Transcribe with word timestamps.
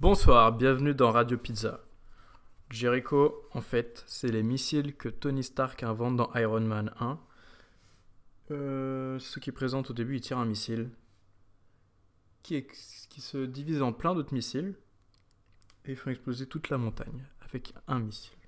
Bonsoir, 0.00 0.52
bienvenue 0.52 0.94
dans 0.94 1.10
Radio 1.10 1.36
Pizza. 1.36 1.80
Jericho, 2.70 3.48
en 3.50 3.60
fait, 3.60 4.04
c'est 4.06 4.28
les 4.28 4.44
missiles 4.44 4.94
que 4.94 5.08
Tony 5.08 5.42
Stark 5.42 5.82
invente 5.82 6.14
dans 6.14 6.32
Iron 6.36 6.60
Man 6.60 6.94
1. 7.00 7.18
Euh, 8.52 9.18
ce 9.18 9.40
qui 9.40 9.50
présente 9.50 9.90
au 9.90 9.92
début, 9.92 10.14
il 10.14 10.20
tire 10.20 10.38
un 10.38 10.44
missile 10.44 10.92
qui, 12.44 12.64
se 13.18 13.44
divise 13.44 13.82
en 13.82 13.92
plein 13.92 14.14
d'autres 14.14 14.32
missiles 14.32 14.76
et 15.84 15.96
font 15.96 16.10
exploser 16.10 16.46
toute 16.46 16.68
la 16.70 16.78
montagne 16.78 17.26
avec 17.40 17.74
un 17.88 17.98
missile. 17.98 18.38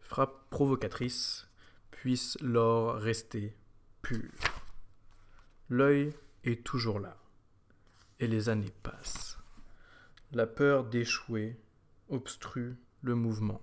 Frappe 0.00 0.50
provocatrice, 0.50 1.46
puisse 1.92 2.36
l'or 2.40 2.96
rester 2.96 3.54
pur. 4.02 4.28
L'œil 5.68 6.12
est 6.42 6.64
toujours 6.64 6.98
là 6.98 7.16
et 8.20 8.26
les 8.26 8.48
années 8.48 8.74
passent. 8.82 9.38
La 10.32 10.46
peur 10.46 10.84
d'échouer 10.84 11.58
obstrue 12.08 12.76
le 13.02 13.14
mouvement, 13.14 13.60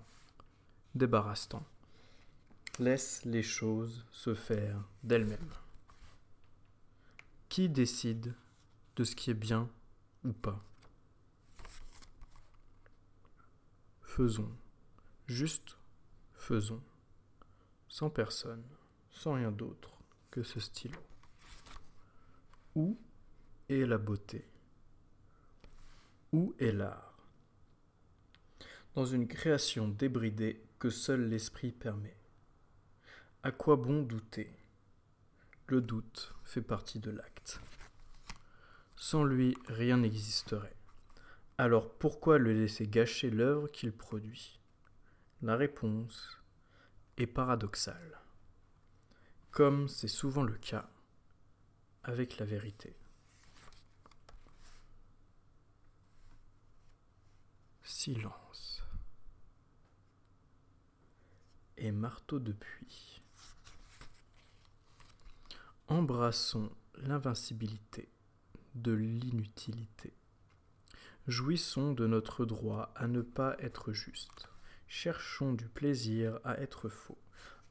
débarrassant. 0.94 1.64
Laisse 2.78 3.24
les 3.24 3.42
choses 3.42 4.04
se 4.12 4.34
faire 4.34 4.82
d'elles-mêmes. 5.02 5.52
Qui 7.48 7.68
décide 7.68 8.34
de 8.96 9.04
ce 9.04 9.14
qui 9.14 9.30
est 9.30 9.34
bien 9.34 9.70
ou 10.24 10.32
pas? 10.32 10.62
Faisons, 14.02 14.52
juste 15.26 15.78
faisons, 16.34 16.82
sans 17.88 18.10
personne, 18.10 18.64
sans 19.10 19.34
rien 19.34 19.52
d'autre 19.52 19.90
que 20.30 20.42
ce 20.42 20.60
stylo. 20.60 20.98
Où 22.74 22.98
est 23.68 23.84
la 23.84 23.98
beauté 23.98 24.44
Où 26.32 26.54
est 26.58 26.72
l'art? 26.72 27.18
Dans 28.94 29.04
une 29.04 29.26
création 29.26 29.88
débridée 29.88 30.62
que 30.78 30.88
seul 30.88 31.28
l'esprit 31.28 31.72
permet. 31.72 32.16
À 33.42 33.50
quoi 33.50 33.76
bon 33.76 34.02
douter? 34.02 34.54
Le 35.66 35.80
doute 35.80 36.32
fait 36.44 36.62
partie 36.62 37.00
de 37.00 37.10
l'acte. 37.10 37.60
Sans 38.94 39.24
lui, 39.24 39.56
rien 39.66 39.98
n'existerait. 39.98 40.76
Alors 41.58 41.92
pourquoi 41.92 42.38
le 42.38 42.52
laisser 42.52 42.86
gâcher 42.86 43.30
l'œuvre 43.30 43.68
qu'il 43.68 43.92
produit? 43.92 44.60
La 45.42 45.56
réponse 45.56 46.38
est 47.16 47.26
paradoxale, 47.26 48.20
comme 49.50 49.88
c'est 49.88 50.08
souvent 50.08 50.44
le 50.44 50.56
cas 50.56 50.88
avec 52.04 52.38
la 52.38 52.46
vérité. 52.46 52.96
Silence. 58.06 58.84
Et 61.76 61.90
marteau 61.90 62.38
de 62.38 62.52
puits. 62.52 63.20
Embrassons 65.88 66.70
l'invincibilité 66.98 68.08
de 68.76 68.92
l'inutilité. 68.92 70.14
Jouissons 71.26 71.94
de 71.94 72.06
notre 72.06 72.44
droit 72.44 72.92
à 72.94 73.08
ne 73.08 73.22
pas 73.22 73.56
être 73.58 73.92
juste. 73.92 74.50
Cherchons 74.86 75.52
du 75.52 75.66
plaisir 75.66 76.38
à 76.44 76.60
être 76.60 76.88
faux. 76.88 77.18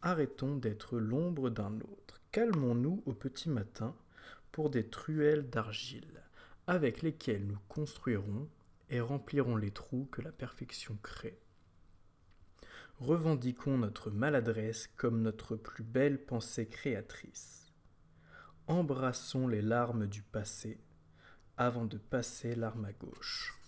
Arrêtons 0.02 0.58
d'être 0.58 1.00
l'ombre 1.00 1.50
d'un 1.50 1.80
autre. 1.80 2.20
Calmons-nous 2.34 3.04
au 3.06 3.14
petit 3.14 3.48
matin 3.48 3.96
pour 4.52 4.70
des 4.70 4.90
truelles 4.90 5.50
d'argile, 5.50 6.24
avec 6.68 7.04
lesquelles 7.04 7.48
nous 7.48 7.60
construirons 7.70 8.50
et 8.90 9.00
remplirons 9.02 9.56
les 9.56 9.72
trous 9.72 10.08
que 10.12 10.22
la 10.22 10.32
perfection 10.32 10.98
crée. 11.02 11.40
Revendiquons 13.00 13.78
notre 13.78 14.10
maladresse 14.10 14.88
comme 14.96 15.22
notre 15.22 15.56
plus 15.56 15.84
belle 15.84 16.24
pensée 16.24 16.68
créatrice. 16.68 17.74
Embrassons 18.68 19.48
les 19.48 19.62
larmes 19.62 20.08
du 20.08 20.22
passé 20.22 20.80
avant 21.58 21.86
de 21.86 21.98
passer 21.98 22.56
l'arme 22.56 22.86
à 22.86 22.94
gauche. 22.94 23.60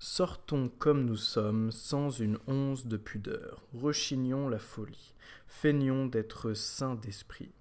Sortons 0.00 0.68
comme 0.68 1.04
nous 1.04 1.16
sommes, 1.16 1.72
sans 1.72 2.10
une 2.10 2.38
once 2.46 2.86
de 2.86 2.96
pudeur, 2.96 3.66
rechignons 3.72 4.48
la 4.48 4.60
folie, 4.60 5.12
feignons 5.48 6.06
d'être 6.06 6.54
saints 6.54 6.94
d'esprit, 6.94 7.52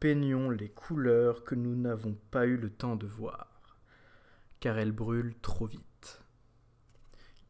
peignons 0.00 0.48
les 0.48 0.70
couleurs 0.70 1.44
que 1.44 1.54
nous 1.54 1.76
n'avons 1.76 2.14
pas 2.30 2.46
eu 2.46 2.56
le 2.56 2.70
temps 2.70 2.96
de 2.96 3.06
voir, 3.06 3.53
car 4.64 4.78
elles 4.78 4.92
brûlent 4.92 5.36
trop 5.42 5.66
vite. 5.66 6.22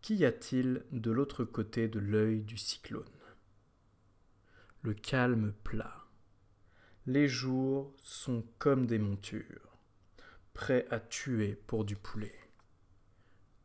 Qu'y 0.03 0.25
a-t-il 0.25 0.85
de 0.91 1.13
l'autre 1.13 1.45
côté 1.45 1.87
de 1.87 2.01
l'œil 2.01 2.43
du 2.43 2.57
cyclone? 2.57 3.05
Le 4.83 4.95
calme 4.95 5.53
plat. 5.63 6.09
Les 7.07 7.29
jours 7.29 7.95
sont 8.03 8.45
comme 8.59 8.89
des 8.89 8.99
montures, 8.99 9.79
prêts 10.55 10.89
à 10.91 10.99
tuer 10.99 11.55
pour 11.55 11.85
du 11.85 11.95
poulet, 11.95 12.37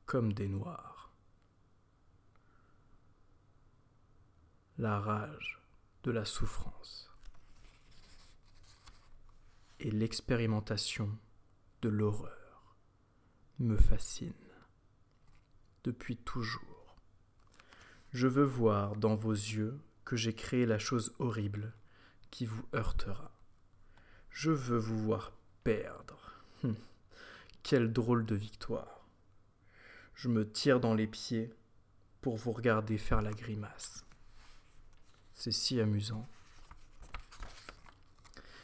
comme 0.06 0.32
des 0.32 0.48
noirs. 0.48 1.12
La 4.78 5.00
rage 5.00 5.60
de 6.04 6.12
la 6.12 6.24
souffrance 6.24 7.12
et 9.80 9.90
l'expérimentation 9.90 11.18
de 11.82 11.90
l'horreur 11.90 12.39
me 13.60 13.76
fascinent 13.76 14.34
depuis 15.84 16.18
toujours. 16.18 16.96
Je 18.12 18.28
veux 18.28 18.44
voir 18.44 18.96
dans 18.96 19.16
vos 19.16 19.32
yeux 19.34 19.80
que 20.06 20.16
j'ai 20.16 20.34
créé 20.34 20.66
la 20.66 20.80
chose 20.80 21.14
horrible 21.20 21.74
qui 22.32 22.46
vous 22.46 22.66
heurtera. 22.74 23.32
Je 24.30 24.52
veux 24.52 24.78
vous 24.78 24.98
voir 24.98 25.34
perdre. 25.64 26.44
Hum, 26.64 26.76
Quelle 27.64 27.92
drôle 27.92 28.26
de 28.26 28.36
victoire. 28.36 29.06
Je 30.16 30.28
me 30.28 30.50
tire 30.50 30.80
dans 30.80 30.94
les 30.94 31.08
pieds 31.08 31.54
pour 32.22 32.36
vous 32.38 32.52
regarder 32.52 32.98
faire 32.98 33.22
la 33.22 33.32
grimace. 33.32 34.06
C'est 35.34 35.52
si 35.52 35.80
amusant. 35.80 36.28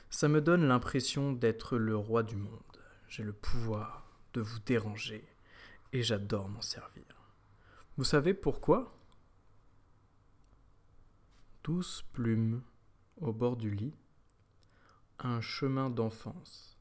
Ça 0.09 0.27
me 0.27 0.41
donne 0.41 0.65
l'impression 0.65 1.33
d'être 1.33 1.77
le 1.77 1.95
roi 1.95 2.23
du 2.23 2.35
monde. 2.35 2.61
J'ai 3.07 3.23
le 3.23 3.33
pouvoir 3.33 4.04
de 4.35 4.41
vous 4.41 4.59
déranger 4.59 5.25
et 5.93 6.03
j'adore 6.03 6.49
m'en 6.49 6.61
servir. 6.61 7.05
Vous 7.95 8.03
savez 8.03 8.33
pourquoi? 8.33 8.93
Douce 11.63 12.03
plume 12.11 12.61
au 13.15 13.31
bord 13.31 13.55
du 13.55 13.71
lit, 13.71 13.95
un 15.19 15.39
chemin 15.39 15.89
d'enfance, 15.89 16.77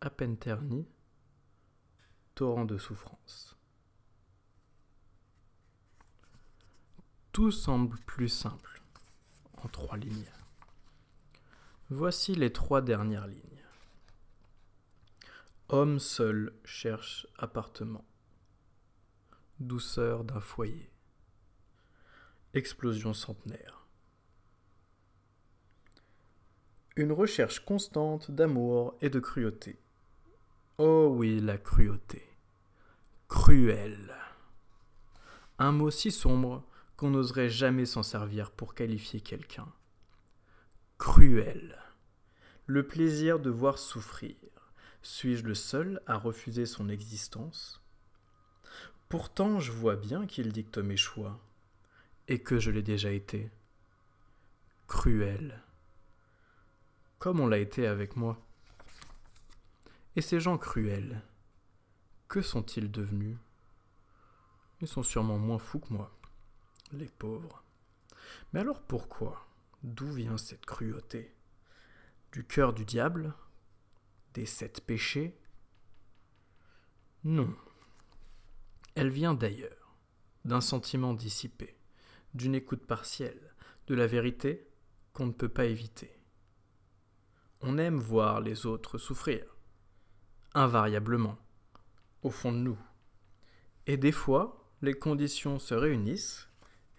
à 0.00 0.08
peine 0.08 0.38
terni, 0.38 0.86
torrent 2.36 2.64
de 2.64 2.78
souffrance. 2.78 3.56
Tout 7.32 7.50
semble 7.50 7.98
plus 8.06 8.28
simple 8.28 8.82
en 9.64 9.68
trois 9.68 9.96
lignes. 9.96 10.32
Voici 11.90 12.36
les 12.36 12.52
trois 12.52 12.82
dernières 12.82 13.26
lignes. 13.26 13.57
Homme 15.70 15.98
seul 15.98 16.54
cherche 16.64 17.26
appartement. 17.36 18.06
Douceur 19.60 20.24
d'un 20.24 20.40
foyer. 20.40 20.90
Explosion 22.54 23.12
centenaire. 23.12 23.86
Une 26.96 27.12
recherche 27.12 27.60
constante 27.60 28.30
d'amour 28.30 28.96
et 29.02 29.10
de 29.10 29.20
cruauté. 29.20 29.78
Oh 30.78 31.12
oui, 31.14 31.38
la 31.38 31.58
cruauté. 31.58 32.26
Cruel. 33.28 34.14
Un 35.58 35.72
mot 35.72 35.90
si 35.90 36.10
sombre 36.10 36.64
qu'on 36.96 37.10
n'oserait 37.10 37.50
jamais 37.50 37.84
s'en 37.84 38.02
servir 38.02 38.52
pour 38.52 38.74
qualifier 38.74 39.20
quelqu'un. 39.20 39.70
Cruel. 40.96 41.78
Le 42.64 42.86
plaisir 42.86 43.38
de 43.38 43.50
voir 43.50 43.76
souffrir. 43.76 44.34
Suis-je 45.02 45.44
le 45.44 45.54
seul 45.54 46.02
à 46.06 46.16
refuser 46.16 46.66
son 46.66 46.88
existence? 46.88 47.80
Pourtant, 49.08 49.60
je 49.60 49.72
vois 49.72 49.96
bien 49.96 50.26
qu'il 50.26 50.52
dicte 50.52 50.78
mes 50.78 50.96
choix, 50.96 51.40
et 52.26 52.42
que 52.42 52.58
je 52.58 52.70
l'ai 52.70 52.82
déjà 52.82 53.10
été. 53.10 53.50
Cruel. 54.86 55.62
Comme 57.18 57.40
on 57.40 57.46
l'a 57.46 57.58
été 57.58 57.86
avec 57.86 58.16
moi. 58.16 58.38
Et 60.16 60.20
ces 60.20 60.40
gens 60.40 60.58
cruels, 60.58 61.22
que 62.28 62.42
sont-ils 62.42 62.90
devenus? 62.90 63.38
Ils 64.80 64.88
sont 64.88 65.02
sûrement 65.02 65.38
moins 65.38 65.58
fous 65.58 65.80
que 65.80 65.92
moi, 65.92 66.14
les 66.92 67.08
pauvres. 67.08 67.62
Mais 68.52 68.60
alors 68.60 68.82
pourquoi? 68.82 69.46
D'où 69.82 70.10
vient 70.12 70.36
cette 70.36 70.66
cruauté? 70.66 71.34
Du 72.32 72.44
cœur 72.44 72.72
du 72.72 72.84
diable? 72.84 73.32
Des 74.38 74.46
sept 74.46 74.82
péchés 74.82 75.36
Non. 77.24 77.52
Elle 78.94 79.10
vient 79.10 79.34
d'ailleurs, 79.34 79.96
d'un 80.44 80.60
sentiment 80.60 81.12
dissipé, 81.12 81.76
d'une 82.34 82.54
écoute 82.54 82.86
partielle, 82.86 83.52
de 83.88 83.96
la 83.96 84.06
vérité 84.06 84.68
qu'on 85.12 85.26
ne 85.26 85.32
peut 85.32 85.48
pas 85.48 85.64
éviter. 85.64 86.22
On 87.62 87.78
aime 87.78 87.98
voir 87.98 88.40
les 88.40 88.64
autres 88.64 88.96
souffrir, 88.96 89.44
invariablement, 90.54 91.36
au 92.22 92.30
fond 92.30 92.52
de 92.52 92.58
nous. 92.58 92.78
Et 93.88 93.96
des 93.96 94.12
fois, 94.12 94.70
les 94.82 94.94
conditions 94.94 95.58
se 95.58 95.74
réunissent 95.74 96.48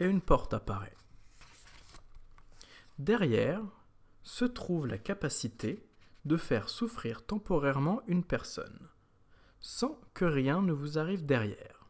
et 0.01 0.05
une 0.07 0.19
porte 0.19 0.53
apparaît. 0.53 0.97
Derrière 2.97 3.63
se 4.23 4.43
trouve 4.43 4.87
la 4.87 4.97
capacité 4.97 5.88
de 6.25 6.37
faire 6.37 6.69
souffrir 6.69 7.25
temporairement 7.25 8.01
une 8.07 8.23
personne, 8.23 8.89
sans 9.59 9.99
que 10.13 10.25
rien 10.25 10.61
ne 10.61 10.73
vous 10.73 10.97
arrive 10.97 11.25
derrière. 11.25 11.89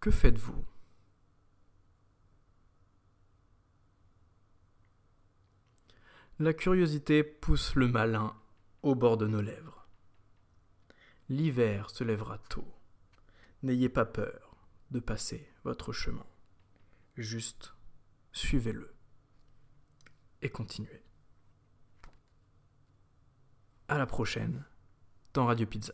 Que 0.00 0.10
faites-vous? 0.10 0.64
La 6.38 6.54
curiosité 6.54 7.22
pousse 7.22 7.74
le 7.74 7.86
malin 7.86 8.34
au 8.82 8.94
bord 8.94 9.18
de 9.18 9.26
nos 9.26 9.42
lèvres. 9.42 9.86
L'hiver 11.28 11.90
se 11.90 12.02
lèvera 12.02 12.38
tôt. 12.38 12.66
N'ayez 13.62 13.90
pas 13.90 14.06
peur 14.06 14.56
de 14.90 15.00
passer 15.00 15.46
votre 15.64 15.92
chemin. 15.92 16.26
Juste 17.16 17.74
suivez-le 18.32 18.94
et 20.40 20.48
continuez. 20.48 21.04
À 23.90 23.98
la 23.98 24.06
prochaine 24.06 24.62
dans 25.34 25.46
Radio 25.46 25.66
Pizza. 25.66 25.92